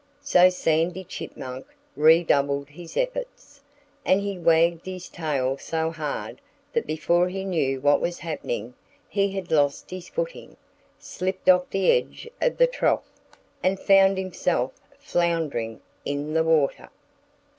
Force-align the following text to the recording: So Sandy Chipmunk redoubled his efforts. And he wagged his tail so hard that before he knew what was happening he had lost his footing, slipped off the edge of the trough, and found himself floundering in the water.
So 0.23 0.49
Sandy 0.49 1.03
Chipmunk 1.03 1.67
redoubled 1.95 2.69
his 2.69 2.97
efforts. 2.97 3.61
And 4.03 4.19
he 4.19 4.35
wagged 4.35 4.87
his 4.87 5.07
tail 5.07 5.59
so 5.59 5.91
hard 5.91 6.41
that 6.73 6.87
before 6.87 7.29
he 7.29 7.45
knew 7.45 7.79
what 7.79 8.01
was 8.01 8.17
happening 8.17 8.73
he 9.07 9.31
had 9.33 9.51
lost 9.51 9.91
his 9.91 10.09
footing, 10.09 10.57
slipped 10.97 11.47
off 11.49 11.69
the 11.69 11.91
edge 11.91 12.27
of 12.41 12.57
the 12.57 12.65
trough, 12.65 13.11
and 13.61 13.79
found 13.79 14.17
himself 14.17 14.71
floundering 14.97 15.81
in 16.03 16.33
the 16.33 16.43
water. 16.43 16.89